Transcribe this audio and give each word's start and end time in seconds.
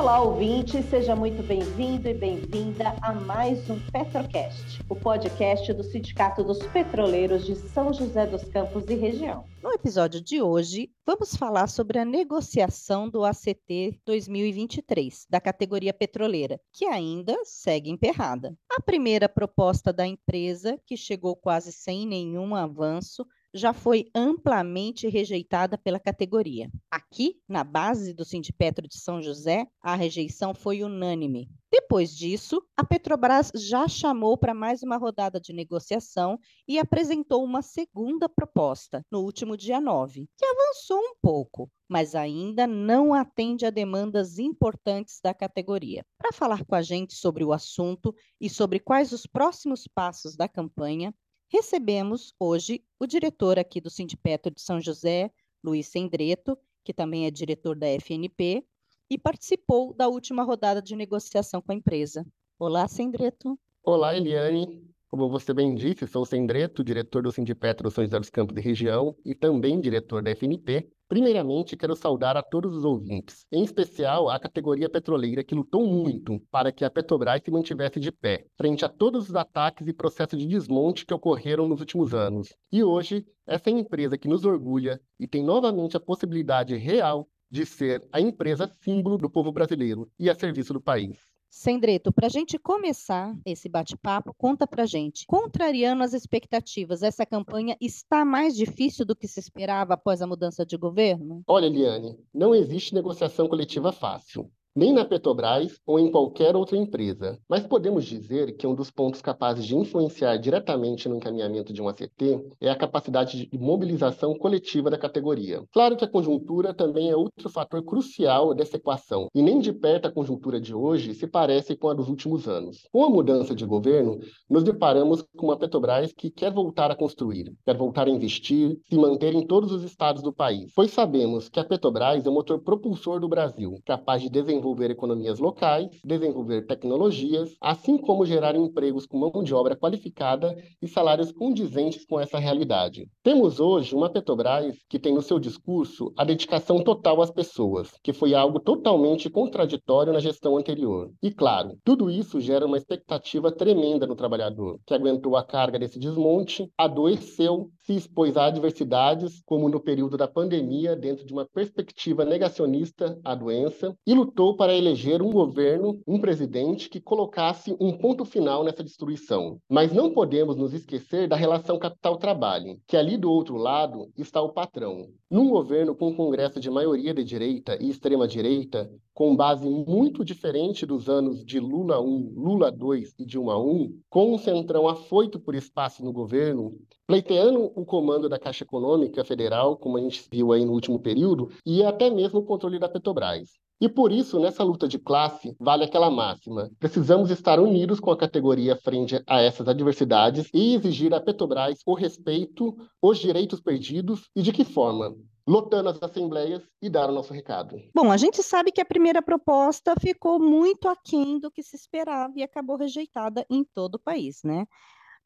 Olá, 0.00 0.22
ouvinte, 0.22 0.82
seja 0.84 1.14
muito 1.14 1.42
bem-vindo 1.42 2.08
e 2.08 2.14
bem-vinda 2.14 2.96
a 3.02 3.12
mais 3.12 3.68
um 3.68 3.78
Petrocast, 3.90 4.82
o 4.88 4.96
podcast 4.96 5.70
do 5.74 5.84
Sindicato 5.84 6.42
dos 6.42 6.58
Petroleiros 6.68 7.44
de 7.44 7.54
São 7.54 7.92
José 7.92 8.26
dos 8.26 8.42
Campos 8.44 8.88
e 8.88 8.94
região. 8.94 9.44
No 9.62 9.70
episódio 9.72 10.18
de 10.18 10.40
hoje, 10.40 10.90
vamos 11.04 11.36
falar 11.36 11.66
sobre 11.66 11.98
a 11.98 12.04
negociação 12.06 13.10
do 13.10 13.26
ACT 13.26 14.00
2023, 14.06 15.26
da 15.28 15.38
categoria 15.38 15.92
petroleira, 15.92 16.58
que 16.72 16.86
ainda 16.86 17.36
segue 17.44 17.90
emperrada. 17.90 18.56
A 18.70 18.80
primeira 18.80 19.28
proposta 19.28 19.92
da 19.92 20.06
empresa, 20.06 20.80
que 20.86 20.96
chegou 20.96 21.36
quase 21.36 21.72
sem 21.72 22.06
nenhum 22.06 22.54
avanço, 22.54 23.26
já 23.52 23.72
foi 23.72 24.10
amplamente 24.14 25.08
rejeitada 25.08 25.76
pela 25.76 25.98
categoria. 25.98 26.70
Aqui, 26.90 27.40
na 27.48 27.64
base 27.64 28.14
do 28.14 28.24
Sindipetro 28.24 28.86
de 28.86 28.98
São 28.98 29.20
José, 29.20 29.66
a 29.80 29.94
rejeição 29.94 30.54
foi 30.54 30.82
unânime. 30.82 31.48
Depois 31.70 32.16
disso, 32.16 32.62
a 32.76 32.84
Petrobras 32.84 33.50
já 33.54 33.86
chamou 33.86 34.36
para 34.36 34.52
mais 34.52 34.82
uma 34.82 34.96
rodada 34.96 35.40
de 35.40 35.52
negociação 35.52 36.38
e 36.66 36.78
apresentou 36.78 37.44
uma 37.44 37.62
segunda 37.62 38.28
proposta 38.28 39.04
no 39.10 39.20
último 39.20 39.56
dia 39.56 39.80
9, 39.80 40.28
que 40.36 40.44
avançou 40.44 40.98
um 40.98 41.14
pouco, 41.22 41.70
mas 41.88 42.14
ainda 42.14 42.66
não 42.66 43.14
atende 43.14 43.66
a 43.66 43.70
demandas 43.70 44.38
importantes 44.38 45.20
da 45.22 45.32
categoria. 45.32 46.04
Para 46.18 46.32
falar 46.32 46.64
com 46.64 46.74
a 46.74 46.82
gente 46.82 47.14
sobre 47.14 47.44
o 47.44 47.52
assunto 47.52 48.14
e 48.40 48.48
sobre 48.48 48.80
quais 48.80 49.12
os 49.12 49.26
próximos 49.26 49.86
passos 49.86 50.36
da 50.36 50.48
campanha, 50.48 51.14
Recebemos 51.52 52.32
hoje 52.38 52.80
o 52.96 53.08
diretor 53.08 53.58
aqui 53.58 53.80
do 53.80 53.90
Sindipetro 53.90 54.54
de 54.54 54.60
São 54.60 54.80
José, 54.80 55.32
Luiz 55.64 55.88
Sendreto, 55.88 56.56
que 56.84 56.94
também 56.94 57.26
é 57.26 57.30
diretor 57.30 57.76
da 57.76 57.88
FNP, 57.88 58.64
e 59.10 59.18
participou 59.18 59.92
da 59.92 60.06
última 60.06 60.44
rodada 60.44 60.80
de 60.80 60.94
negociação 60.94 61.60
com 61.60 61.72
a 61.72 61.74
empresa. 61.74 62.24
Olá, 62.56 62.86
Sendreto. 62.86 63.58
Olá, 63.82 64.16
Eliane. 64.16 64.89
Como 65.10 65.28
você 65.28 65.52
bem 65.52 65.74
disse, 65.74 66.06
sou 66.06 66.24
Sendreto, 66.24 66.84
diretor 66.84 67.24
do 67.24 67.32
Sindipetro 67.32 67.90
São 67.90 68.04
José 68.04 68.20
dos 68.20 68.30
Campos 68.30 68.54
de 68.54 68.60
Região 68.60 69.16
e 69.24 69.34
também 69.34 69.80
diretor 69.80 70.22
da 70.22 70.30
FNP. 70.30 70.88
Primeiramente, 71.08 71.76
quero 71.76 71.96
saudar 71.96 72.36
a 72.36 72.42
todos 72.44 72.76
os 72.76 72.84
ouvintes, 72.84 73.44
em 73.50 73.64
especial 73.64 74.30
a 74.30 74.38
categoria 74.38 74.88
petroleira 74.88 75.42
que 75.42 75.52
lutou 75.52 75.84
muito 75.84 76.38
para 76.48 76.70
que 76.70 76.84
a 76.84 76.90
Petrobras 76.90 77.42
se 77.44 77.50
mantivesse 77.50 77.98
de 77.98 78.12
pé, 78.12 78.46
frente 78.56 78.84
a 78.84 78.88
todos 78.88 79.28
os 79.28 79.34
ataques 79.34 79.88
e 79.88 79.92
processos 79.92 80.38
de 80.38 80.46
desmonte 80.46 81.04
que 81.04 81.12
ocorreram 81.12 81.66
nos 81.66 81.80
últimos 81.80 82.14
anos. 82.14 82.54
E 82.70 82.84
hoje, 82.84 83.26
essa 83.44 83.68
é 83.68 83.72
empresa 83.72 84.16
que 84.16 84.28
nos 84.28 84.44
orgulha 84.44 85.00
e 85.18 85.26
tem 85.26 85.42
novamente 85.42 85.96
a 85.96 86.00
possibilidade 86.00 86.76
real 86.76 87.28
de 87.50 87.66
ser 87.66 88.06
a 88.12 88.20
empresa 88.20 88.70
símbolo 88.80 89.18
do 89.18 89.28
povo 89.28 89.50
brasileiro 89.50 90.08
e 90.16 90.30
a 90.30 90.36
serviço 90.36 90.72
do 90.72 90.80
país. 90.80 91.29
Sendreto, 91.50 92.12
para 92.12 92.26
a 92.26 92.30
gente 92.30 92.56
começar 92.60 93.36
esse 93.44 93.68
bate-papo, 93.68 94.32
conta 94.32 94.68
para 94.68 94.86
gente. 94.86 95.26
Contrariando 95.26 96.04
as 96.04 96.14
expectativas, 96.14 97.02
essa 97.02 97.26
campanha 97.26 97.76
está 97.80 98.24
mais 98.24 98.54
difícil 98.54 99.04
do 99.04 99.16
que 99.16 99.26
se 99.26 99.40
esperava 99.40 99.94
após 99.94 100.22
a 100.22 100.28
mudança 100.28 100.64
de 100.64 100.76
governo? 100.76 101.42
Olha, 101.48 101.66
Eliane, 101.66 102.16
não 102.32 102.54
existe 102.54 102.94
negociação 102.94 103.48
coletiva 103.48 103.90
fácil 103.90 104.48
nem 104.74 104.92
na 104.92 105.04
Petrobras 105.04 105.80
ou 105.84 105.98
em 105.98 106.10
qualquer 106.10 106.54
outra 106.54 106.76
empresa. 106.76 107.38
Mas 107.48 107.66
podemos 107.66 108.04
dizer 108.04 108.56
que 108.56 108.66
um 108.66 108.74
dos 108.74 108.90
pontos 108.90 109.20
capazes 109.20 109.66
de 109.66 109.76
influenciar 109.76 110.36
diretamente 110.36 111.08
no 111.08 111.16
encaminhamento 111.16 111.72
de 111.72 111.82
um 111.82 111.88
ACT 111.88 112.40
é 112.60 112.70
a 112.70 112.76
capacidade 112.76 113.46
de 113.46 113.58
mobilização 113.58 114.34
coletiva 114.34 114.90
da 114.90 114.98
categoria. 114.98 115.62
Claro 115.72 115.96
que 115.96 116.04
a 116.04 116.10
conjuntura 116.10 116.72
também 116.72 117.10
é 117.10 117.16
outro 117.16 117.48
fator 117.48 117.82
crucial 117.82 118.54
dessa 118.54 118.76
equação, 118.76 119.26
e 119.34 119.42
nem 119.42 119.58
de 119.58 119.72
perto 119.72 120.06
a 120.06 120.12
conjuntura 120.12 120.60
de 120.60 120.74
hoje 120.74 121.14
se 121.14 121.26
parece 121.26 121.76
com 121.76 121.88
a 121.88 121.94
dos 121.94 122.08
últimos 122.08 122.46
anos. 122.46 122.86
Com 122.92 123.04
a 123.04 123.10
mudança 123.10 123.54
de 123.54 123.66
governo, 123.66 124.20
nos 124.48 124.62
deparamos 124.62 125.22
com 125.36 125.46
uma 125.46 125.58
Petrobras 125.58 126.12
que 126.12 126.30
quer 126.30 126.52
voltar 126.52 126.90
a 126.90 126.96
construir, 126.96 127.52
quer 127.64 127.76
voltar 127.76 128.06
a 128.06 128.10
investir, 128.10 128.78
se 128.88 128.96
manter 128.96 129.34
em 129.34 129.46
todos 129.46 129.72
os 129.72 129.82
estados 129.82 130.22
do 130.22 130.32
país, 130.32 130.72
pois 130.74 130.92
sabemos 130.92 131.48
que 131.48 131.58
a 131.58 131.64
Petrobras 131.64 132.24
é 132.24 132.28
o 132.28 132.32
motor 132.32 132.60
propulsor 132.60 133.18
do 133.18 133.28
Brasil, 133.28 133.80
capaz 133.84 134.22
de 134.22 134.30
desenvolver 134.30 134.59
desenvolver 134.60 134.90
economias 134.90 135.38
locais, 135.38 135.88
desenvolver 136.04 136.66
tecnologias, 136.66 137.56
assim 137.60 137.96
como 137.96 138.26
gerar 138.26 138.54
empregos 138.54 139.06
com 139.06 139.18
mão 139.18 139.42
de 139.42 139.54
obra 139.54 139.74
qualificada 139.74 140.54
e 140.80 140.86
salários 140.86 141.32
condizentes 141.32 142.04
com 142.04 142.20
essa 142.20 142.38
realidade. 142.38 143.08
Temos 143.22 143.58
hoje 143.58 143.94
uma 143.94 144.10
Petrobras 144.10 144.76
que 144.88 144.98
tem 144.98 145.14
no 145.14 145.22
seu 145.22 145.38
discurso 145.38 146.12
a 146.16 146.24
dedicação 146.24 146.82
total 146.82 147.22
às 147.22 147.30
pessoas, 147.30 147.92
que 148.02 148.12
foi 148.12 148.34
algo 148.34 148.60
totalmente 148.60 149.30
contraditório 149.30 150.12
na 150.12 150.20
gestão 150.20 150.56
anterior. 150.56 151.10
E 151.22 151.30
claro, 151.30 151.78
tudo 151.82 152.10
isso 152.10 152.40
gera 152.40 152.66
uma 152.66 152.76
expectativa 152.76 153.50
tremenda 153.50 154.06
no 154.06 154.14
trabalhador, 154.14 154.78
que 154.86 154.92
aguentou 154.92 155.36
a 155.36 155.44
carga 155.44 155.78
desse 155.78 155.98
desmonte, 155.98 156.70
adoeceu, 156.76 157.70
se 157.82 157.94
expôs 157.94 158.36
a 158.36 158.46
adversidades, 158.46 159.42
como 159.46 159.68
no 159.68 159.80
período 159.80 160.16
da 160.16 160.28
pandemia, 160.28 160.94
dentro 160.94 161.24
de 161.24 161.32
uma 161.32 161.46
perspectiva 161.46 162.24
negacionista 162.24 163.18
à 163.24 163.34
doença, 163.34 163.94
e 164.06 164.12
lutou 164.12 164.49
para 164.56 164.74
eleger 164.74 165.22
um 165.22 165.30
governo, 165.30 166.00
um 166.06 166.20
presidente 166.20 166.88
que 166.88 167.00
colocasse 167.00 167.76
um 167.80 167.96
ponto 167.96 168.24
final 168.24 168.64
nessa 168.64 168.84
destruição. 168.84 169.58
Mas 169.68 169.92
não 169.92 170.12
podemos 170.12 170.56
nos 170.56 170.72
esquecer 170.72 171.28
da 171.28 171.36
relação 171.36 171.78
capital-trabalho, 171.78 172.78
que 172.86 172.96
ali 172.96 173.16
do 173.16 173.30
outro 173.30 173.56
lado 173.56 174.10
está 174.16 174.40
o 174.40 174.52
patrão. 174.52 175.08
Num 175.30 175.48
governo 175.48 175.94
com 175.94 176.08
um 176.08 176.16
congresso 176.16 176.58
de 176.58 176.70
maioria 176.70 177.14
de 177.14 177.24
direita 177.24 177.76
e 177.80 177.88
extrema-direita, 177.88 178.90
com 179.14 179.36
base 179.36 179.68
muito 179.68 180.24
diferente 180.24 180.86
dos 180.86 181.08
anos 181.08 181.44
de 181.44 181.60
Lula 181.60 182.00
1, 182.00 182.32
Lula 182.34 182.72
2 182.72 183.14
e 183.18 183.26
Dilma 183.26 183.58
1, 183.58 184.00
com 184.08 184.34
um 184.34 184.38
centrão 184.38 184.88
afoito 184.88 185.38
por 185.38 185.54
espaço 185.54 186.04
no 186.04 186.12
governo, 186.12 186.72
pleiteando 187.06 187.70
o 187.74 187.84
comando 187.84 188.28
da 188.28 188.38
Caixa 188.38 188.64
Econômica 188.64 189.24
Federal, 189.24 189.76
como 189.76 189.98
a 189.98 190.00
gente 190.00 190.26
viu 190.32 190.52
aí 190.52 190.64
no 190.64 190.72
último 190.72 190.98
período, 190.98 191.50
e 191.66 191.82
até 191.82 192.08
mesmo 192.08 192.40
o 192.40 192.44
controle 192.44 192.78
da 192.78 192.88
Petrobras. 192.88 193.50
E 193.80 193.88
por 193.88 194.12
isso, 194.12 194.38
nessa 194.38 194.62
luta 194.62 194.86
de 194.86 194.98
classe, 194.98 195.56
vale 195.58 195.84
aquela 195.84 196.10
máxima: 196.10 196.70
precisamos 196.78 197.30
estar 197.30 197.58
unidos 197.58 197.98
com 197.98 198.10
a 198.10 198.16
categoria 198.16 198.76
frente 198.76 199.22
a 199.26 199.40
essas 199.40 199.66
adversidades 199.66 200.48
e 200.52 200.74
exigir 200.74 201.14
à 201.14 201.20
Petrobras 201.20 201.78
o 201.86 201.94
respeito, 201.94 202.76
os 203.00 203.18
direitos 203.18 203.60
perdidos 203.60 204.28
e 204.36 204.42
de 204.42 204.52
que 204.52 204.64
forma? 204.64 205.14
lotando 205.48 205.88
as 205.88 206.00
assembleias 206.00 206.62
e 206.80 206.88
dar 206.88 207.08
o 207.08 207.12
nosso 207.12 207.32
recado. 207.32 207.76
Bom, 207.92 208.12
a 208.12 208.16
gente 208.16 208.40
sabe 208.40 208.70
que 208.70 208.80
a 208.80 208.84
primeira 208.84 209.20
proposta 209.20 209.94
ficou 209.98 210.38
muito 210.38 210.88
aquém 210.88 211.40
do 211.40 211.50
que 211.50 211.60
se 211.60 211.74
esperava 211.74 212.34
e 212.36 212.42
acabou 212.42 212.76
rejeitada 212.76 213.44
em 213.50 213.64
todo 213.64 213.96
o 213.96 213.98
país, 213.98 214.42
né? 214.44 214.64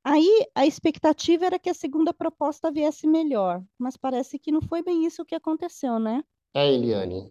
Aí 0.02 0.46
a 0.54 0.64
expectativa 0.64 1.44
era 1.44 1.58
que 1.58 1.68
a 1.68 1.74
segunda 1.74 2.14
proposta 2.14 2.70
viesse 2.70 3.06
melhor, 3.06 3.62
mas 3.78 3.98
parece 3.98 4.38
que 4.38 4.52
não 4.52 4.62
foi 4.62 4.82
bem 4.82 5.04
isso 5.04 5.24
que 5.26 5.34
aconteceu, 5.34 5.98
né? 5.98 6.22
É, 6.54 6.72
Eliane. 6.72 7.30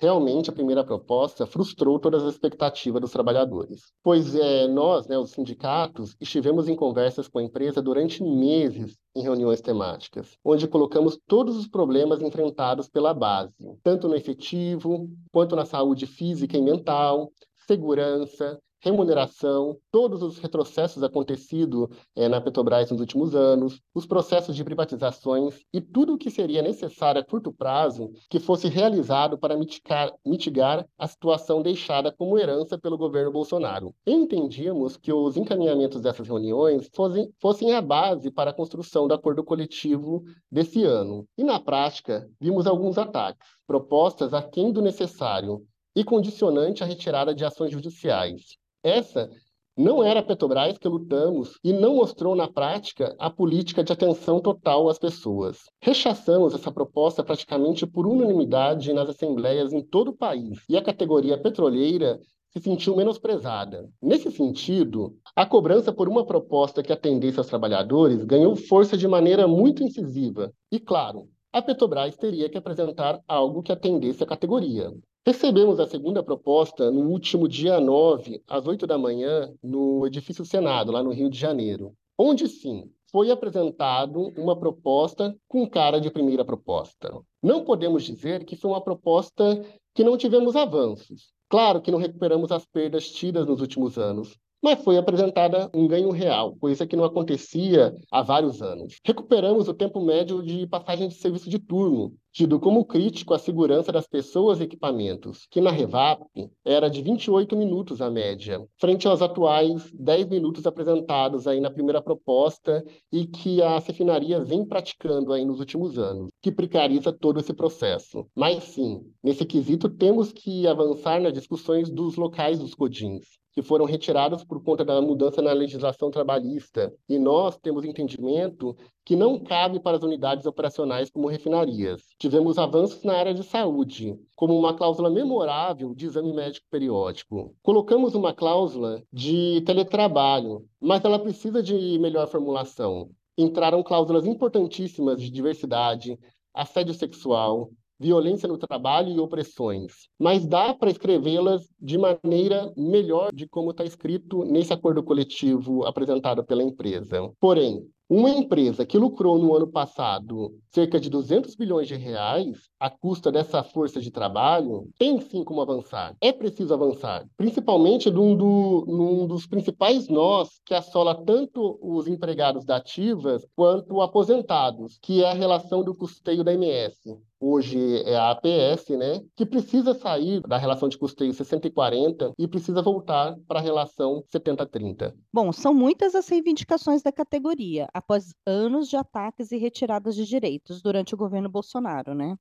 Realmente, 0.00 0.48
a 0.48 0.52
primeira 0.52 0.84
proposta 0.84 1.44
frustrou 1.44 1.98
todas 1.98 2.22
as 2.22 2.34
expectativas 2.34 3.00
dos 3.00 3.10
trabalhadores, 3.10 3.92
pois 4.00 4.32
é, 4.36 4.68
nós, 4.68 5.08
né, 5.08 5.18
os 5.18 5.32
sindicatos, 5.32 6.14
estivemos 6.20 6.68
em 6.68 6.76
conversas 6.76 7.26
com 7.26 7.40
a 7.40 7.42
empresa 7.42 7.82
durante 7.82 8.22
meses 8.22 8.96
em 9.16 9.22
reuniões 9.22 9.60
temáticas, 9.60 10.38
onde 10.44 10.68
colocamos 10.68 11.18
todos 11.26 11.56
os 11.56 11.66
problemas 11.66 12.22
enfrentados 12.22 12.88
pela 12.88 13.12
base, 13.12 13.52
tanto 13.82 14.06
no 14.06 14.14
efetivo, 14.14 15.10
quanto 15.32 15.56
na 15.56 15.64
saúde 15.64 16.06
física 16.06 16.56
e 16.56 16.62
mental, 16.62 17.32
segurança, 17.66 18.56
remuneração, 18.80 19.78
todos 19.90 20.22
os 20.22 20.38
retrocessos 20.38 21.02
acontecidos 21.02 21.88
é, 22.14 22.28
na 22.28 22.40
Petrobras 22.40 22.90
nos 22.90 23.00
últimos 23.00 23.34
anos, 23.34 23.80
os 23.94 24.06
processos 24.06 24.54
de 24.54 24.64
privatizações 24.64 25.60
e 25.72 25.80
tudo 25.80 26.14
o 26.14 26.18
que 26.18 26.30
seria 26.30 26.62
necessário 26.62 27.20
a 27.20 27.24
curto 27.24 27.52
prazo 27.52 28.10
que 28.30 28.38
fosse 28.38 28.68
realizado 28.68 29.38
para 29.38 29.56
mitigar, 29.56 30.12
mitigar 30.24 30.86
a 30.96 31.06
situação 31.06 31.62
deixada 31.62 32.12
como 32.12 32.38
herança 32.38 32.78
pelo 32.78 32.98
governo 32.98 33.32
Bolsonaro. 33.32 33.94
Entendíamos 34.06 34.96
que 34.96 35.12
os 35.12 35.36
encaminhamentos 35.36 36.00
dessas 36.00 36.26
reuniões 36.26 36.88
fossem, 36.94 37.32
fossem 37.40 37.74
a 37.74 37.82
base 37.82 38.30
para 38.30 38.50
a 38.50 38.54
construção 38.54 39.08
do 39.08 39.14
acordo 39.14 39.42
coletivo 39.42 40.22
desse 40.50 40.84
ano. 40.84 41.26
E, 41.36 41.42
na 41.42 41.58
prática, 41.58 42.28
vimos 42.40 42.66
alguns 42.66 42.98
ataques, 42.98 43.48
propostas 43.66 44.32
aquém 44.32 44.72
do 44.72 44.80
necessário, 44.80 45.66
e 45.98 46.04
condicionante 46.04 46.84
à 46.84 46.86
retirada 46.86 47.34
de 47.34 47.44
ações 47.44 47.72
judiciais. 47.72 48.56
Essa 48.82 49.30
não 49.76 50.02
era 50.02 50.20
a 50.20 50.22
Petrobras 50.22 50.76
que 50.78 50.88
lutamos 50.88 51.58
e 51.62 51.72
não 51.72 51.96
mostrou 51.96 52.34
na 52.34 52.48
prática 52.48 53.14
a 53.18 53.30
política 53.30 53.82
de 53.84 53.92
atenção 53.92 54.40
total 54.40 54.88
às 54.88 54.98
pessoas. 54.98 55.58
Rechaçamos 55.80 56.54
essa 56.54 56.70
proposta 56.70 57.22
praticamente 57.22 57.86
por 57.86 58.06
unanimidade 58.06 58.92
nas 58.92 59.08
assembleias 59.08 59.72
em 59.72 59.82
todo 59.82 60.08
o 60.08 60.16
país 60.16 60.58
e 60.68 60.76
a 60.76 60.82
categoria 60.82 61.40
petroleira 61.40 62.18
se 62.50 62.60
sentiu 62.60 62.96
menosprezada. 62.96 63.88
Nesse 64.02 64.30
sentido, 64.30 65.14
a 65.36 65.44
cobrança 65.46 65.92
por 65.92 66.08
uma 66.08 66.26
proposta 66.26 66.82
que 66.82 66.92
atendesse 66.92 67.38
aos 67.38 67.46
trabalhadores 67.46 68.24
ganhou 68.24 68.56
força 68.56 68.96
de 68.96 69.06
maneira 69.06 69.46
muito 69.46 69.82
incisiva. 69.82 70.52
E, 70.72 70.80
claro, 70.80 71.28
a 71.52 71.62
Petrobras 71.62 72.16
teria 72.16 72.48
que 72.48 72.58
apresentar 72.58 73.20
algo 73.28 73.62
que 73.62 73.72
atendesse 73.72 74.22
à 74.22 74.26
categoria. 74.26 74.92
Recebemos 75.28 75.78
a 75.78 75.86
segunda 75.86 76.22
proposta 76.22 76.90
no 76.90 77.00
último 77.10 77.46
dia 77.46 77.78
9, 77.78 78.42
às 78.48 78.66
8 78.66 78.86
da 78.86 78.96
manhã, 78.96 79.52
no 79.62 80.06
edifício 80.06 80.42
Senado, 80.42 80.90
lá 80.90 81.02
no 81.02 81.10
Rio 81.10 81.28
de 81.28 81.38
Janeiro, 81.38 81.92
onde 82.16 82.48
sim 82.48 82.90
foi 83.12 83.30
apresentado 83.30 84.32
uma 84.38 84.58
proposta 84.58 85.36
com 85.46 85.68
cara 85.68 86.00
de 86.00 86.10
primeira 86.10 86.46
proposta. 86.46 87.12
Não 87.42 87.62
podemos 87.62 88.04
dizer 88.04 88.46
que 88.46 88.56
foi 88.56 88.70
uma 88.70 88.82
proposta 88.82 89.62
que 89.94 90.02
não 90.02 90.16
tivemos 90.16 90.56
avanços. 90.56 91.30
Claro 91.50 91.82
que 91.82 91.90
não 91.90 91.98
recuperamos 91.98 92.50
as 92.50 92.64
perdas 92.64 93.10
tidas 93.10 93.46
nos 93.46 93.60
últimos 93.60 93.98
anos, 93.98 94.34
mas 94.62 94.82
foi 94.82 94.96
apresentada 94.96 95.70
um 95.74 95.86
ganho 95.86 96.10
real, 96.10 96.56
coisa 96.56 96.86
que 96.86 96.96
não 96.96 97.04
acontecia 97.04 97.94
há 98.10 98.22
vários 98.22 98.60
anos. 98.60 98.98
Recuperamos 99.04 99.68
o 99.68 99.74
tempo 99.74 100.00
médio 100.00 100.42
de 100.42 100.66
passagem 100.66 101.08
de 101.08 101.14
serviço 101.14 101.48
de 101.48 101.58
turno, 101.58 102.14
tido 102.38 102.60
como 102.60 102.84
crítico 102.84 103.34
a 103.34 103.38
segurança 103.38 103.90
das 103.90 104.06
pessoas 104.06 104.60
e 104.60 104.62
equipamentos, 104.62 105.48
que 105.50 105.60
na 105.60 105.72
Revap 105.72 106.22
era 106.64 106.88
de 106.88 107.02
28 107.02 107.56
minutos 107.56 108.00
a 108.00 108.08
média, 108.08 108.64
frente 108.76 109.08
aos 109.08 109.20
atuais 109.20 109.90
10 109.92 110.28
minutos 110.28 110.64
apresentados 110.64 111.48
aí 111.48 111.58
na 111.58 111.68
primeira 111.68 112.00
proposta 112.00 112.84
e 113.10 113.26
que 113.26 113.60
a 113.60 113.80
Cefinaria 113.80 114.38
vem 114.38 114.64
praticando 114.64 115.32
aí 115.32 115.44
nos 115.44 115.58
últimos 115.58 115.98
anos, 115.98 116.28
que 116.40 116.52
precariza 116.52 117.12
todo 117.12 117.40
esse 117.40 117.52
processo. 117.52 118.24
Mas 118.36 118.62
sim, 118.62 119.00
nesse 119.20 119.44
quesito 119.44 119.88
temos 119.88 120.30
que 120.30 120.64
avançar 120.68 121.20
nas 121.20 121.32
discussões 121.32 121.90
dos 121.90 122.14
locais 122.14 122.60
dos 122.60 122.72
codins, 122.72 123.24
que 123.52 123.62
foram 123.62 123.84
retirados 123.84 124.44
por 124.44 124.62
conta 124.62 124.84
da 124.84 125.02
mudança 125.02 125.42
na 125.42 125.52
legislação 125.52 126.12
trabalhista. 126.12 126.94
E 127.08 127.18
nós 127.18 127.58
temos 127.58 127.84
entendimento 127.84 128.76
que 129.08 129.16
não 129.16 129.38
cabe 129.38 129.80
para 129.80 129.96
as 129.96 130.02
unidades 130.02 130.44
operacionais 130.44 131.08
como 131.10 131.28
refinarias. 131.28 132.02
Tivemos 132.18 132.58
avanços 132.58 133.02
na 133.02 133.14
área 133.14 133.32
de 133.32 133.42
saúde, 133.42 134.14
como 134.36 134.54
uma 134.54 134.74
cláusula 134.74 135.08
memorável 135.08 135.94
de 135.94 136.04
exame 136.04 136.30
médico 136.30 136.66
periódico. 136.70 137.54
Colocamos 137.62 138.14
uma 138.14 138.34
cláusula 138.34 139.02
de 139.10 139.62
teletrabalho, 139.64 140.62
mas 140.78 141.02
ela 141.02 141.18
precisa 141.18 141.62
de 141.62 141.98
melhor 141.98 142.28
formulação. 142.28 143.08
Entraram 143.38 143.82
cláusulas 143.82 144.26
importantíssimas 144.26 145.22
de 145.22 145.30
diversidade, 145.30 146.18
assédio 146.52 146.92
sexual, 146.92 147.70
violência 147.98 148.46
no 148.46 148.58
trabalho 148.58 149.08
e 149.10 149.18
opressões, 149.18 150.10
mas 150.18 150.46
dá 150.46 150.74
para 150.74 150.90
escrevê-las 150.90 151.66
de 151.80 151.96
maneira 151.96 152.70
melhor 152.76 153.32
de 153.32 153.48
como 153.48 153.70
está 153.70 153.84
escrito 153.84 154.44
nesse 154.44 154.74
acordo 154.74 155.02
coletivo 155.02 155.86
apresentado 155.86 156.44
pela 156.44 156.62
empresa. 156.62 157.32
Porém, 157.40 157.88
uma 158.08 158.30
empresa 158.30 158.86
que 158.86 158.96
lucrou 158.96 159.38
no 159.38 159.54
ano 159.54 159.66
passado 159.66 160.58
cerca 160.70 160.98
de 160.98 161.10
200 161.10 161.54
bilhões 161.54 161.86
de 161.86 161.94
reais 161.94 162.70
à 162.80 162.88
custa 162.88 163.30
dessa 163.30 163.62
força 163.62 164.00
de 164.00 164.10
trabalho, 164.10 164.88
tem 164.98 165.20
sim 165.20 165.44
como 165.44 165.60
avançar. 165.60 166.16
É 166.20 166.32
preciso 166.32 166.72
avançar, 166.72 167.26
principalmente 167.36 168.10
num, 168.10 168.34
do, 168.34 168.84
num 168.88 169.26
dos 169.26 169.46
principais 169.46 170.08
nós 170.08 170.60
que 170.64 170.72
assola 170.72 171.14
tanto 171.14 171.78
os 171.82 172.08
empregados 172.08 172.64
da 172.64 172.78
ativas 172.78 173.46
quanto 173.54 174.00
aposentados, 174.00 174.98
que 175.02 175.22
é 175.22 175.30
a 175.30 175.34
relação 175.34 175.82
do 175.82 175.94
custeio 175.94 176.42
da 176.42 176.54
MS 176.54 177.18
hoje 177.40 178.02
é 178.02 178.16
a 178.16 178.30
APS, 178.30 178.90
né, 178.90 179.20
que 179.36 179.46
precisa 179.46 179.94
sair 179.94 180.40
da 180.42 180.56
relação 180.56 180.88
de 180.88 180.98
custeio 180.98 181.32
60 181.32 181.68
e 181.68 181.70
40 181.70 182.32
e 182.38 182.48
precisa 182.48 182.82
voltar 182.82 183.36
para 183.46 183.58
a 183.58 183.62
relação 183.62 184.22
70-30. 184.32 185.14
Bom, 185.32 185.52
são 185.52 185.72
muitas 185.72 186.14
as 186.14 186.28
reivindicações 186.28 187.02
da 187.02 187.12
categoria, 187.12 187.88
após 187.94 188.34
anos 188.46 188.88
de 188.88 188.96
ataques 188.96 189.52
e 189.52 189.56
retiradas 189.56 190.14
de 190.16 190.24
direitos 190.24 190.82
durante 190.82 191.14
o 191.14 191.18
governo 191.18 191.48
Bolsonaro, 191.48 192.14
né? 192.14 192.36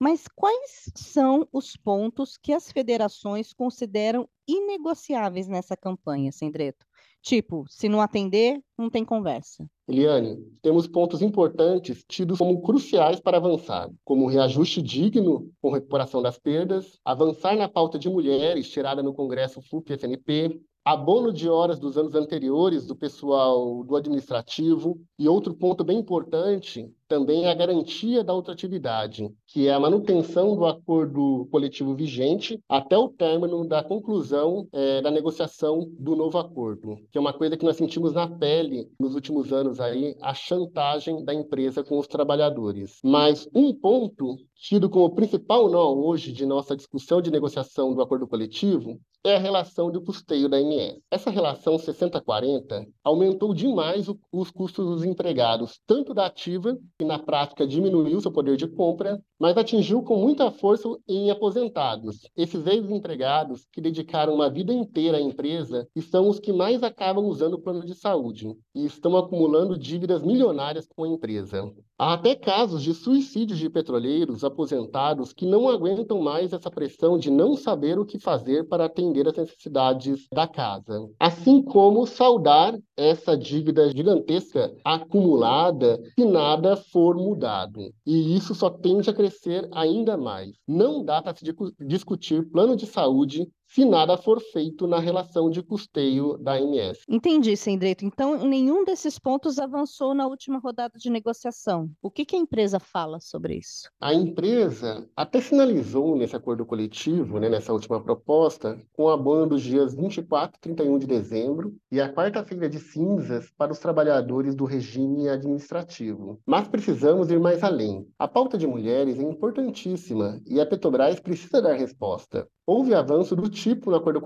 Mas 0.00 0.28
quais 0.28 0.90
são 0.94 1.46
os 1.52 1.76
pontos 1.76 2.36
que 2.36 2.52
as 2.52 2.70
federações 2.70 3.52
consideram 3.52 4.28
inegociáveis 4.46 5.48
nessa 5.48 5.76
campanha, 5.76 6.30
Sendreto? 6.30 6.87
Tipo, 7.22 7.64
se 7.68 7.88
não 7.88 8.00
atender, 8.00 8.60
não 8.76 8.88
tem 8.88 9.04
conversa. 9.04 9.66
Eliane, 9.88 10.36
temos 10.62 10.86
pontos 10.86 11.20
importantes 11.20 12.04
tidos 12.06 12.38
como 12.38 12.60
cruciais 12.62 13.20
para 13.20 13.38
avançar, 13.38 13.90
como 14.04 14.26
reajuste 14.26 14.80
digno 14.80 15.50
com 15.60 15.72
recuperação 15.72 16.22
das 16.22 16.38
perdas, 16.38 16.98
avançar 17.04 17.56
na 17.56 17.68
pauta 17.68 17.98
de 17.98 18.08
mulheres 18.08 18.68
tirada 18.68 19.02
no 19.02 19.14
Congresso 19.14 19.62
FUP-FNP, 19.62 20.60
abono 20.84 21.32
de 21.32 21.48
horas 21.48 21.78
dos 21.78 21.98
anos 21.98 22.14
anteriores 22.14 22.86
do 22.86 22.96
pessoal 22.96 23.82
do 23.84 23.96
administrativo 23.96 25.00
e 25.18 25.28
outro 25.28 25.54
ponto 25.54 25.84
bem 25.84 25.98
importante 25.98 26.90
também 27.08 27.46
a 27.46 27.54
garantia 27.54 28.22
da 28.22 28.34
ultratividade, 28.34 29.28
que 29.46 29.66
é 29.66 29.72
a 29.72 29.80
manutenção 29.80 30.54
do 30.54 30.66
acordo 30.66 31.48
coletivo 31.50 31.94
vigente 31.94 32.60
até 32.68 32.96
o 32.96 33.08
término 33.08 33.66
da 33.66 33.82
conclusão 33.82 34.68
é, 34.72 35.00
da 35.00 35.10
negociação 35.10 35.88
do 35.98 36.14
novo 36.14 36.38
acordo, 36.38 36.96
que 37.10 37.16
é 37.16 37.20
uma 37.20 37.32
coisa 37.32 37.56
que 37.56 37.64
nós 37.64 37.76
sentimos 37.76 38.12
na 38.12 38.28
pele 38.28 38.90
nos 39.00 39.14
últimos 39.14 39.52
anos 39.52 39.80
aí, 39.80 40.14
a 40.20 40.34
chantagem 40.34 41.24
da 41.24 41.32
empresa 41.32 41.82
com 41.82 41.98
os 41.98 42.06
trabalhadores. 42.06 42.98
Mas 43.02 43.48
um 43.54 43.72
ponto 43.72 44.36
tido 44.54 44.90
como 44.90 45.14
principal 45.14 45.68
nó 45.68 45.92
hoje 45.92 46.32
de 46.32 46.44
nossa 46.44 46.76
discussão 46.76 47.22
de 47.22 47.30
negociação 47.30 47.94
do 47.94 48.02
acordo 48.02 48.26
coletivo 48.26 49.00
é 49.24 49.36
a 49.36 49.38
relação 49.38 49.90
de 49.90 50.00
custeio 50.00 50.48
da 50.48 50.60
MS. 50.60 51.00
Essa 51.10 51.30
relação 51.30 51.76
60-40 51.76 52.86
aumentou 53.04 53.52
demais 53.52 54.06
os 54.32 54.50
custos 54.50 54.86
dos 54.86 55.04
empregados, 55.04 55.80
tanto 55.86 56.14
da 56.14 56.26
ativa 56.26 56.78
que 56.98 57.04
na 57.04 57.18
prática 57.18 57.64
diminuiu 57.64 58.20
seu 58.20 58.32
poder 58.32 58.56
de 58.56 58.66
compra, 58.66 59.22
mas 59.38 59.56
atingiu 59.56 60.02
com 60.02 60.16
muita 60.16 60.50
força 60.50 60.88
em 61.06 61.30
aposentados. 61.30 62.28
Esses 62.36 62.66
ex-empregados 62.66 63.66
que 63.72 63.80
dedicaram 63.80 64.34
uma 64.34 64.50
vida 64.50 64.72
inteira 64.72 65.18
à 65.18 65.20
empresa 65.20 65.88
e 65.94 66.02
são 66.02 66.28
os 66.28 66.40
que 66.40 66.52
mais 66.52 66.82
acabam 66.82 67.24
usando 67.24 67.54
o 67.54 67.62
plano 67.62 67.86
de 67.86 67.94
saúde 67.94 68.52
e 68.74 68.84
estão 68.84 69.16
acumulando 69.16 69.78
dívidas 69.78 70.24
milionárias 70.24 70.88
com 70.88 71.04
a 71.04 71.08
empresa. 71.08 71.72
Há 72.00 72.12
até 72.12 72.36
casos 72.36 72.84
de 72.84 72.94
suicídios 72.94 73.58
de 73.58 73.68
petroleiros 73.68 74.44
aposentados 74.44 75.32
que 75.32 75.44
não 75.44 75.68
aguentam 75.68 76.20
mais 76.20 76.52
essa 76.52 76.70
pressão 76.70 77.18
de 77.18 77.28
não 77.28 77.56
saber 77.56 77.98
o 77.98 78.06
que 78.06 78.20
fazer 78.20 78.68
para 78.68 78.84
atender 78.84 79.26
às 79.26 79.36
necessidades 79.36 80.28
da 80.32 80.46
casa. 80.46 81.10
Assim 81.18 81.60
como 81.60 82.06
saldar 82.06 82.78
essa 82.96 83.36
dívida 83.36 83.90
gigantesca 83.90 84.72
acumulada 84.84 86.00
se 86.16 86.24
nada 86.24 86.76
for 86.76 87.16
mudado. 87.16 87.92
E 88.06 88.36
isso 88.36 88.54
só 88.54 88.70
tende 88.70 89.10
a 89.10 89.12
crescer 89.12 89.68
ainda 89.72 90.16
mais. 90.16 90.52
Não 90.68 91.04
dá 91.04 91.20
para 91.20 91.34
se 91.34 91.44
discutir 91.80 92.48
plano 92.48 92.76
de 92.76 92.86
saúde 92.86 93.48
se 93.68 93.84
nada 93.84 94.16
for 94.16 94.40
feito 94.40 94.86
na 94.86 94.98
relação 94.98 95.50
de 95.50 95.62
custeio 95.62 96.38
da 96.38 96.54
AMS. 96.54 97.00
Entendi, 97.08 97.56
Sendreto. 97.56 98.04
Então, 98.04 98.44
nenhum 98.44 98.84
desses 98.84 99.18
pontos 99.18 99.58
avançou 99.58 100.14
na 100.14 100.26
última 100.26 100.58
rodada 100.58 100.98
de 100.98 101.10
negociação. 101.10 101.90
O 102.02 102.10
que, 102.10 102.24
que 102.24 102.34
a 102.34 102.38
empresa 102.38 102.80
fala 102.80 103.20
sobre 103.20 103.56
isso? 103.56 103.90
A 104.00 104.14
empresa 104.14 105.06
até 105.14 105.40
finalizou 105.40 106.16
nesse 106.16 106.34
acordo 106.34 106.64
coletivo, 106.64 107.38
né, 107.38 107.48
nessa 107.48 107.72
última 107.72 108.02
proposta, 108.02 108.80
com 108.94 109.08
a 109.08 109.14
abono 109.14 109.48
dos 109.48 109.62
dias 109.62 109.94
24 109.94 110.56
e 110.56 110.60
31 110.60 110.98
de 110.98 111.06
dezembro 111.06 111.76
e 111.92 112.00
a 112.00 112.12
quarta-feira 112.12 112.68
de 112.68 112.78
cinzas 112.78 113.50
para 113.56 113.72
os 113.72 113.78
trabalhadores 113.78 114.54
do 114.54 114.64
regime 114.64 115.28
administrativo. 115.28 116.40
Mas 116.46 116.68
precisamos 116.68 117.30
ir 117.30 117.38
mais 117.38 117.62
além. 117.62 118.06
A 118.18 118.26
pauta 118.26 118.56
de 118.56 118.66
mulheres 118.66 119.18
é 119.18 119.22
importantíssima 119.22 120.40
e 120.46 120.60
a 120.60 120.66
Petrobras 120.66 121.20
precisa 121.20 121.60
dar 121.60 121.74
resposta. 121.74 122.48
Houve 122.70 122.92
avanço 122.92 123.34
do 123.34 123.48
tipo 123.48 123.90
no 123.90 123.96
acordo, 123.96 124.22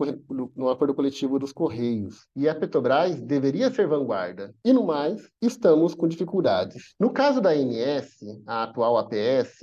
no 0.56 0.68
acordo 0.68 0.92
coletivo 0.92 1.38
dos 1.38 1.52
Correios, 1.52 2.26
e 2.34 2.48
a 2.48 2.54
Petrobras 2.56 3.20
deveria 3.20 3.70
ser 3.70 3.86
vanguarda. 3.86 4.52
E 4.64 4.72
no 4.72 4.84
mais, 4.84 5.30
estamos 5.40 5.94
com 5.94 6.08
dificuldades. 6.08 6.92
No 6.98 7.12
caso 7.12 7.40
da 7.40 7.50
ANS, 7.50 8.16
a 8.44 8.64
atual 8.64 8.98
APS, 8.98 9.60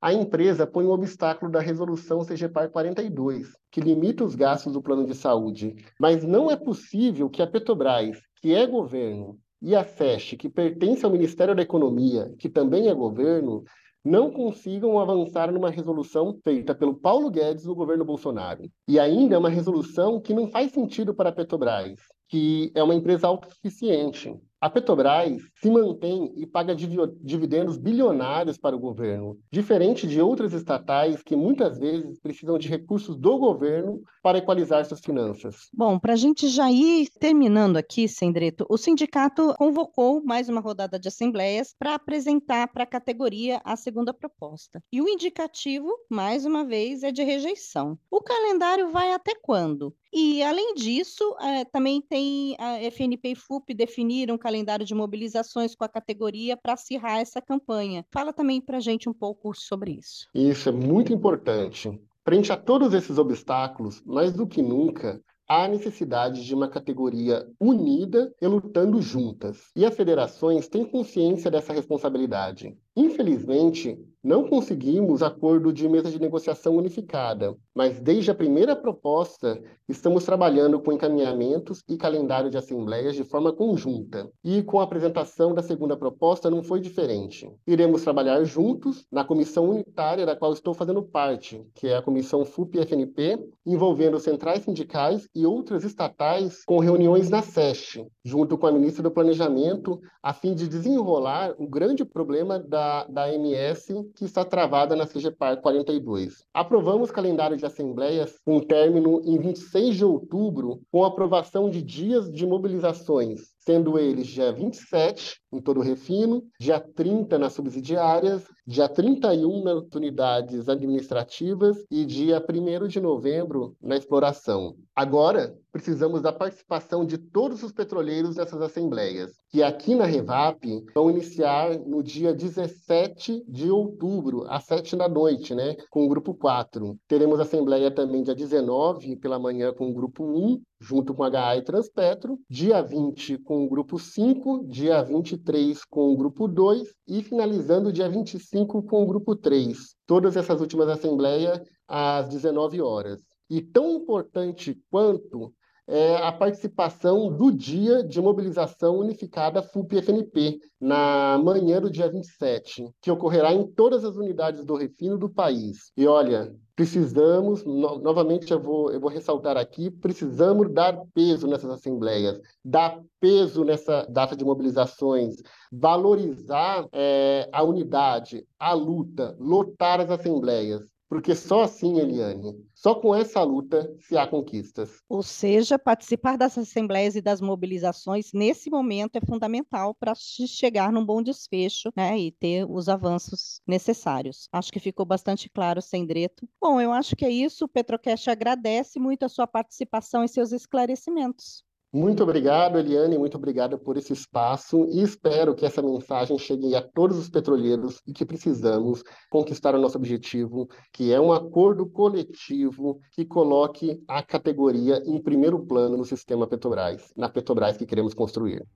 a 0.00 0.14
empresa 0.14 0.66
põe 0.66 0.86
um 0.86 0.92
obstáculo 0.92 1.52
da 1.52 1.60
resolução 1.60 2.24
CGPAR 2.24 2.70
42, 2.70 3.48
que 3.70 3.82
limita 3.82 4.24
os 4.24 4.34
gastos 4.34 4.72
do 4.72 4.80
plano 4.80 5.04
de 5.04 5.14
saúde. 5.14 5.76
Mas 6.00 6.24
não 6.24 6.50
é 6.50 6.56
possível 6.56 7.28
que 7.28 7.42
a 7.42 7.46
Petrobras, 7.46 8.16
que 8.40 8.54
é 8.54 8.66
governo, 8.66 9.38
e 9.60 9.76
a 9.76 9.84
FESH, 9.84 10.36
que 10.38 10.48
pertence 10.48 11.04
ao 11.04 11.12
Ministério 11.12 11.54
da 11.54 11.60
Economia, 11.60 12.34
que 12.38 12.48
também 12.48 12.88
é 12.88 12.94
governo, 12.94 13.62
não 14.04 14.30
consigam 14.30 14.98
avançar 14.98 15.52
numa 15.52 15.70
resolução 15.70 16.36
feita 16.42 16.74
pelo 16.74 16.94
Paulo 16.94 17.30
Guedes 17.30 17.64
no 17.64 17.74
governo 17.74 18.04
Bolsonaro. 18.04 18.70
E 18.88 18.98
ainda 18.98 19.36
é 19.36 19.38
uma 19.38 19.48
resolução 19.48 20.20
que 20.20 20.34
não 20.34 20.48
faz 20.48 20.72
sentido 20.72 21.14
para 21.14 21.28
a 21.28 21.32
Petrobras, 21.32 22.00
que 22.28 22.72
é 22.74 22.82
uma 22.82 22.94
empresa 22.94 23.28
autossuficiente. 23.28 24.34
A 24.62 24.70
Petrobras 24.70 25.42
se 25.56 25.68
mantém 25.68 26.32
e 26.36 26.46
paga 26.46 26.72
dividendos 26.72 27.76
bilionários 27.76 28.56
para 28.56 28.76
o 28.76 28.78
governo, 28.78 29.36
diferente 29.50 30.06
de 30.06 30.20
outras 30.20 30.52
estatais 30.52 31.20
que 31.20 31.34
muitas 31.34 31.80
vezes 31.80 32.20
precisam 32.20 32.56
de 32.56 32.68
recursos 32.68 33.16
do 33.16 33.38
governo 33.38 34.00
para 34.22 34.38
equalizar 34.38 34.84
suas 34.84 35.00
finanças. 35.00 35.68
Bom, 35.74 35.98
para 35.98 36.12
a 36.12 36.16
gente 36.16 36.46
já 36.46 36.70
ir 36.70 37.08
terminando 37.18 37.76
aqui, 37.76 38.06
Sendreto, 38.06 38.64
o 38.70 38.78
sindicato 38.78 39.52
convocou 39.58 40.22
mais 40.22 40.48
uma 40.48 40.60
rodada 40.60 40.96
de 40.96 41.08
assembleias 41.08 41.74
para 41.76 41.96
apresentar 41.96 42.68
para 42.68 42.84
a 42.84 42.86
categoria 42.86 43.60
a 43.64 43.74
segunda 43.74 44.14
proposta. 44.14 44.80
E 44.92 45.02
o 45.02 45.08
indicativo, 45.08 45.88
mais 46.08 46.46
uma 46.46 46.64
vez, 46.64 47.02
é 47.02 47.10
de 47.10 47.24
rejeição. 47.24 47.98
O 48.08 48.20
calendário 48.20 48.90
vai 48.90 49.12
até 49.12 49.34
quando? 49.34 49.92
E, 50.14 50.42
além 50.42 50.74
disso, 50.74 51.34
é, 51.40 51.64
também 51.64 52.00
tem 52.02 52.54
a 52.60 52.78
FNP 52.82 53.30
e 53.30 53.34
FUP 53.34 53.72
definiram 53.72 54.34
um 54.34 54.38
calendário 54.38 54.51
de 54.84 54.94
mobilizações 54.94 55.74
com 55.74 55.84
a 55.84 55.88
categoria 55.88 56.56
para 56.56 56.74
acirrar 56.74 57.18
essa 57.18 57.40
campanha. 57.40 58.04
Fala 58.10 58.32
também 58.32 58.60
para 58.60 58.76
a 58.76 58.80
gente 58.80 59.08
um 59.08 59.12
pouco 59.12 59.54
sobre 59.54 59.92
isso. 59.92 60.28
Isso 60.34 60.68
é 60.68 60.72
muito 60.72 61.12
importante. 61.12 62.00
Frente 62.24 62.52
a 62.52 62.56
todos 62.56 62.94
esses 62.94 63.18
obstáculos, 63.18 64.02
mais 64.04 64.32
do 64.32 64.46
que 64.46 64.62
nunca, 64.62 65.20
há 65.48 65.68
necessidade 65.68 66.44
de 66.44 66.54
uma 66.54 66.68
categoria 66.68 67.46
unida 67.60 68.32
e 68.40 68.46
lutando 68.46 69.02
juntas. 69.02 69.70
E 69.76 69.84
as 69.84 69.94
federações 69.94 70.68
têm 70.68 70.84
consciência 70.84 71.50
dessa 71.50 71.72
responsabilidade. 71.72 72.76
Infelizmente, 72.94 73.98
não 74.24 74.46
conseguimos 74.46 75.20
acordo 75.20 75.72
de 75.72 75.88
mesa 75.88 76.08
de 76.08 76.20
negociação 76.20 76.76
unificada, 76.76 77.56
mas 77.74 77.98
desde 77.98 78.30
a 78.30 78.34
primeira 78.34 78.76
proposta 78.76 79.60
estamos 79.88 80.24
trabalhando 80.24 80.78
com 80.80 80.92
encaminhamentos 80.92 81.82
e 81.88 81.96
calendário 81.96 82.48
de 82.48 82.56
assembleias 82.56 83.16
de 83.16 83.24
forma 83.24 83.52
conjunta. 83.52 84.30
E 84.44 84.62
com 84.62 84.78
a 84.78 84.84
apresentação 84.84 85.52
da 85.52 85.62
segunda 85.62 85.96
proposta 85.96 86.48
não 86.48 86.62
foi 86.62 86.80
diferente. 86.80 87.50
Iremos 87.66 88.02
trabalhar 88.02 88.44
juntos 88.44 89.04
na 89.10 89.24
comissão 89.24 89.68
unitária 89.68 90.24
da 90.24 90.36
qual 90.36 90.52
estou 90.52 90.72
fazendo 90.72 91.02
parte, 91.02 91.66
que 91.74 91.88
é 91.88 91.96
a 91.96 92.02
comissão 92.02 92.44
FUP-FNP, 92.44 93.44
envolvendo 93.66 94.20
centrais 94.20 94.62
sindicais 94.62 95.28
e 95.34 95.44
outras 95.44 95.82
estatais 95.82 96.64
com 96.64 96.78
reuniões 96.78 97.28
na 97.28 97.42
SESC, 97.42 98.06
junto 98.24 98.56
com 98.56 98.68
a 98.68 98.72
ministra 98.72 99.02
do 99.02 99.10
Planejamento, 99.10 100.00
a 100.22 100.32
fim 100.32 100.54
de 100.54 100.68
desenrolar 100.68 101.54
o 101.58 101.66
grande 101.66 102.04
problema 102.04 102.60
da 102.60 102.81
da, 103.08 103.32
MS 103.32 104.10
que 104.14 104.24
está 104.24 104.44
travada 104.44 104.96
na 104.96 105.06
CGPAR 105.06 105.60
42. 105.60 106.44
Aprovamos 106.52 107.10
calendário 107.10 107.56
de 107.56 107.64
assembleias 107.64 108.38
com 108.44 108.60
término 108.60 109.20
em 109.24 109.38
26 109.38 109.96
de 109.96 110.04
outubro, 110.04 110.80
com 110.90 111.04
aprovação 111.04 111.70
de 111.70 111.82
dias 111.82 112.30
de 112.32 112.46
mobilizações 112.46 113.51
sendo 113.64 113.98
eles 113.98 114.26
dia 114.26 114.52
27 114.52 115.40
em 115.52 115.60
todo 115.60 115.80
o 115.80 115.82
refino, 115.82 116.42
dia 116.58 116.80
30 116.80 117.38
nas 117.38 117.52
subsidiárias, 117.52 118.44
dia 118.66 118.88
31 118.88 119.62
nas 119.62 119.84
unidades 119.94 120.68
administrativas 120.68 121.84
e 121.90 122.04
dia 122.04 122.42
1 122.42 122.88
de 122.88 123.00
novembro 123.00 123.76
na 123.80 123.96
exploração. 123.96 124.74
Agora, 124.94 125.54
precisamos 125.70 126.22
da 126.22 126.32
participação 126.32 127.04
de 127.04 127.16
todos 127.16 127.62
os 127.62 127.72
petroleiros 127.72 128.36
nessas 128.36 128.60
assembleias, 128.60 129.32
que 129.50 129.62
aqui 129.62 129.94
na 129.94 130.04
Revap 130.04 130.66
vão 130.94 131.10
iniciar 131.10 131.78
no 131.80 132.02
dia 132.02 132.34
17 132.34 133.44
de 133.48 133.70
outubro, 133.70 134.44
às 134.48 134.64
7 134.64 134.96
da 134.96 135.08
noite, 135.08 135.54
né, 135.54 135.76
com 135.90 136.04
o 136.04 136.08
grupo 136.08 136.34
4. 136.34 136.96
Teremos 137.08 137.40
assembleia 137.40 137.90
também 137.90 138.22
dia 138.22 138.34
19 138.34 139.16
pela 139.16 139.38
manhã 139.38 139.72
com 139.72 139.88
o 139.90 139.94
grupo 139.94 140.24
1 140.24 140.60
junto 140.82 141.14
com 141.14 141.22
a 141.22 141.28
HA 141.28 141.58
e 141.58 141.62
Transpetro, 141.62 142.38
dia 142.50 142.82
20 142.82 143.38
com 143.52 143.64
o 143.64 143.68
grupo 143.68 143.98
5, 143.98 144.64
dia 144.66 145.02
23 145.02 145.84
com 145.84 146.10
o 146.10 146.16
grupo 146.16 146.48
2 146.48 146.88
e 147.06 147.22
finalizando 147.22 147.92
dia 147.92 148.08
25 148.08 148.82
com 148.82 149.02
o 149.02 149.06
grupo 149.06 149.36
3. 149.36 149.94
Todas 150.06 150.38
essas 150.38 150.58
últimas 150.58 150.88
assembleias 150.88 151.60
às 151.86 152.30
19 152.30 152.80
horas. 152.80 153.20
E 153.50 153.60
tão 153.60 153.90
importante 153.90 154.80
quanto 154.90 155.52
é 155.86 156.16
a 156.16 156.30
participação 156.32 157.30
do 157.30 157.50
dia 157.50 158.02
de 158.02 158.20
mobilização 158.20 158.98
unificada 158.98 159.62
FUP-FNP, 159.62 160.60
na 160.80 161.38
manhã 161.38 161.80
do 161.80 161.90
dia 161.90 162.10
27, 162.10 162.90
que 163.00 163.10
ocorrerá 163.10 163.52
em 163.52 163.66
todas 163.66 164.04
as 164.04 164.16
unidades 164.16 164.64
do 164.64 164.74
refino 164.74 165.16
do 165.16 165.28
país. 165.28 165.92
E 165.96 166.06
olha, 166.06 166.52
precisamos, 166.74 167.64
no, 167.64 167.98
novamente 167.98 168.50
eu 168.52 168.60
vou, 168.60 168.90
eu 168.90 169.00
vou 169.00 169.10
ressaltar 169.10 169.56
aqui, 169.56 169.90
precisamos 169.90 170.72
dar 170.72 170.98
peso 171.14 171.46
nessas 171.46 171.70
assembleias, 171.70 172.40
dar 172.64 173.00
peso 173.20 173.64
nessa 173.64 174.04
data 174.10 174.34
de 174.34 174.44
mobilizações, 174.44 175.36
valorizar 175.70 176.86
é, 176.92 177.48
a 177.52 177.62
unidade, 177.62 178.44
a 178.58 178.72
luta, 178.72 179.36
lotar 179.38 180.00
as 180.00 180.10
assembleias. 180.10 180.82
Porque 181.12 181.34
só 181.34 181.64
assim, 181.64 181.98
Eliane, 181.98 182.58
só 182.74 182.94
com 182.94 183.14
essa 183.14 183.42
luta 183.42 183.94
se 184.00 184.16
há 184.16 184.26
conquistas. 184.26 185.02
Ou 185.10 185.22
seja, 185.22 185.78
participar 185.78 186.38
das 186.38 186.56
assembleias 186.56 187.14
e 187.14 187.20
das 187.20 187.38
mobilizações 187.38 188.32
nesse 188.32 188.70
momento 188.70 189.16
é 189.16 189.20
fundamental 189.20 189.94
para 189.94 190.14
chegar 190.14 190.90
num 190.90 191.04
bom 191.04 191.22
desfecho 191.22 191.90
né, 191.94 192.18
e 192.18 192.32
ter 192.32 192.64
os 192.66 192.88
avanços 192.88 193.60
necessários. 193.66 194.48
Acho 194.50 194.72
que 194.72 194.80
ficou 194.80 195.04
bastante 195.04 195.50
claro, 195.50 195.82
Sendreto. 195.82 196.48
Bom, 196.58 196.80
eu 196.80 196.90
acho 196.90 197.14
que 197.14 197.26
é 197.26 197.30
isso. 197.30 197.66
O 197.66 197.68
Petrocast 197.68 198.30
agradece 198.30 198.98
muito 198.98 199.22
a 199.24 199.28
sua 199.28 199.46
participação 199.46 200.24
e 200.24 200.28
seus 200.28 200.50
esclarecimentos. 200.50 201.62
Muito 201.94 202.22
obrigado, 202.22 202.78
Eliane, 202.78 203.18
muito 203.18 203.36
obrigado 203.36 203.78
por 203.78 203.98
esse 203.98 204.14
espaço 204.14 204.86
e 204.90 205.02
espero 205.02 205.54
que 205.54 205.66
essa 205.66 205.82
mensagem 205.82 206.38
chegue 206.38 206.74
a 206.74 206.80
todos 206.80 207.18
os 207.18 207.28
petroleiros 207.28 208.00
e 208.06 208.14
que 208.14 208.24
precisamos 208.24 209.02
conquistar 209.30 209.74
o 209.74 209.78
nosso 209.78 209.98
objetivo, 209.98 210.66
que 210.90 211.12
é 211.12 211.20
um 211.20 211.34
acordo 211.34 211.84
coletivo 211.84 212.98
que 213.10 213.26
coloque 213.26 214.02
a 214.08 214.22
categoria 214.22 215.02
em 215.04 215.22
primeiro 215.22 215.66
plano 215.66 215.98
no 215.98 216.04
sistema 216.06 216.46
Petrobras, 216.46 217.12
na 217.14 217.28
Petrobras 217.28 217.76
que 217.76 217.84
queremos 217.84 218.14
construir. 218.14 218.66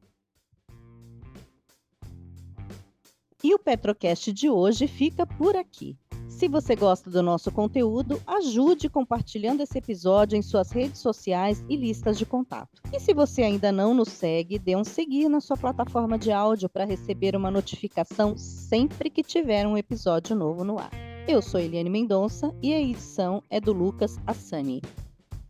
E 3.43 3.55
o 3.55 3.59
Petrocast 3.59 4.31
de 4.31 4.51
hoje 4.51 4.87
fica 4.87 5.25
por 5.25 5.57
aqui. 5.57 5.97
Se 6.37 6.49
você 6.49 6.77
gosta 6.77 7.09
do 7.09 7.23
nosso 7.23 7.51
conteúdo, 7.51 8.21
ajude 8.27 8.91
compartilhando 8.91 9.63
esse 9.63 9.79
episódio 9.79 10.37
em 10.37 10.43
suas 10.43 10.71
redes 10.71 11.01
sociais 11.01 11.65
e 11.67 11.75
listas 11.77 12.19
de 12.19 12.27
contato. 12.27 12.83
E 12.93 13.01
se 13.01 13.15
você 13.15 13.43
ainda 13.43 13.73
não 13.73 13.95
nos 13.95 14.11
segue, 14.11 14.59
dê 14.59 14.77
um 14.77 14.85
seguir 14.85 15.31
na 15.31 15.41
sua 15.41 15.57
plataforma 15.57 16.19
de 16.19 16.31
áudio 16.31 16.69
para 16.69 16.85
receber 16.85 17.35
uma 17.35 17.51
notificação 17.51 18.37
sempre 18.37 19.09
que 19.09 19.23
tiver 19.23 19.67
um 19.67 19.79
episódio 19.79 20.37
novo 20.37 20.63
no 20.63 20.79
ar. 20.79 20.91
Eu 21.27 21.41
sou 21.41 21.59
Eliane 21.59 21.89
Mendonça 21.89 22.55
e 22.63 22.75
a 22.75 22.81
edição 22.83 23.43
é 23.49 23.59
do 23.59 23.73
Lucas 23.73 24.19
Assani. 24.27 24.83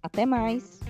Até 0.01 0.25
mais! 0.25 0.86